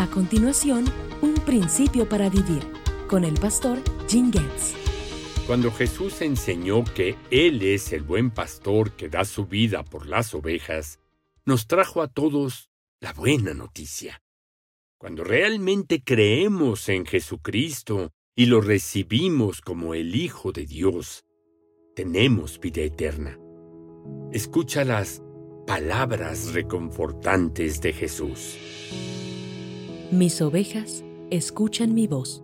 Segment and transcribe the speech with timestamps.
[0.00, 0.86] A continuación,
[1.20, 2.66] un principio para vivir
[3.06, 4.74] con el pastor Jim Getz.
[5.46, 10.32] Cuando Jesús enseñó que Él es el buen pastor que da su vida por las
[10.32, 11.00] ovejas,
[11.44, 14.22] nos trajo a todos la buena noticia.
[14.96, 21.26] Cuando realmente creemos en Jesucristo y lo recibimos como el Hijo de Dios,
[21.94, 23.38] tenemos vida eterna.
[24.32, 25.22] Escucha las
[25.66, 29.19] palabras reconfortantes de Jesús.
[30.10, 32.42] Mis ovejas escuchan mi voz,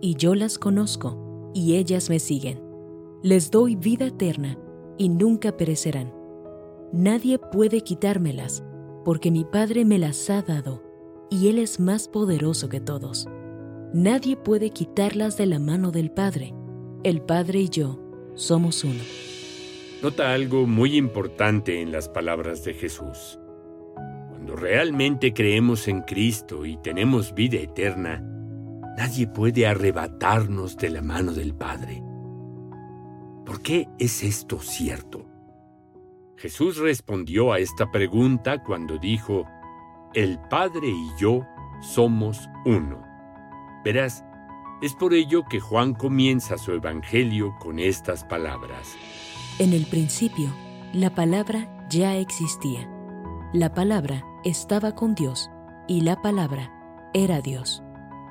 [0.00, 2.62] y yo las conozco, y ellas me siguen.
[3.20, 4.56] Les doy vida eterna,
[4.96, 6.14] y nunca perecerán.
[6.92, 8.62] Nadie puede quitármelas,
[9.04, 10.84] porque mi Padre me las ha dado,
[11.30, 13.26] y Él es más poderoso que todos.
[13.92, 16.54] Nadie puede quitarlas de la mano del Padre.
[17.02, 17.98] El Padre y yo
[18.36, 19.02] somos uno.
[20.00, 23.40] Nota algo muy importante en las palabras de Jesús.
[24.56, 28.22] Realmente creemos en Cristo y tenemos vida eterna,
[28.96, 32.04] nadie puede arrebatarnos de la mano del Padre.
[33.44, 35.26] ¿Por qué es esto cierto?
[36.36, 39.44] Jesús respondió a esta pregunta cuando dijo,
[40.14, 41.44] El Padre y yo
[41.80, 43.02] somos uno.
[43.84, 44.24] Verás,
[44.80, 48.94] es por ello que Juan comienza su Evangelio con estas palabras.
[49.58, 50.48] En el principio,
[50.92, 52.88] la palabra ya existía.
[53.52, 55.50] La palabra estaba con Dios
[55.88, 56.70] y la palabra
[57.14, 57.82] era Dios.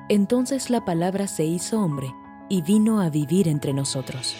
[0.08, 2.12] Entonces la palabra se hizo hombre
[2.48, 4.36] y vino a vivir entre nosotros.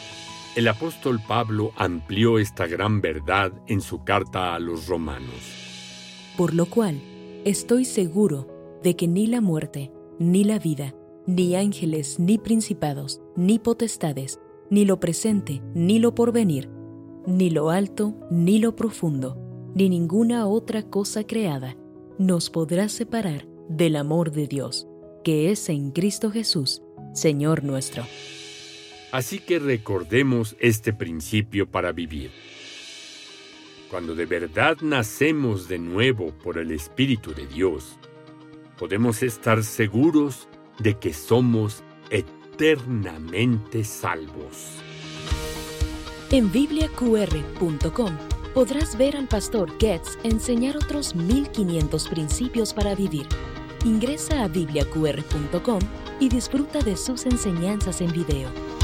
[0.55, 6.33] El apóstol Pablo amplió esta gran verdad en su carta a los romanos.
[6.37, 7.01] Por lo cual,
[7.45, 8.47] estoy seguro
[8.83, 10.95] de que ni la muerte, ni la vida,
[11.27, 14.39] ni ángeles, ni principados, ni potestades,
[14.71, 16.71] ni lo presente, ni lo porvenir,
[17.27, 19.37] ni lo alto, ni lo profundo,
[19.75, 21.77] ni ninguna otra cosa creada
[22.19, 24.87] nos podrá separar del amor de Dios,
[25.25, 28.05] que es en Cristo Jesús, Señor nuestro.
[29.11, 32.31] Así que recordemos este principio para vivir.
[33.91, 37.97] Cuando de verdad nacemos de nuevo por el Espíritu de Dios,
[38.79, 44.69] podemos estar seguros de que somos eternamente salvos.
[46.31, 53.27] En bibliaqr.com podrás ver al pastor Getz enseñar otros 1500 principios para vivir.
[53.85, 55.81] Ingresa a bibliaqr.com
[56.21, 58.84] y disfruta de sus enseñanzas en video.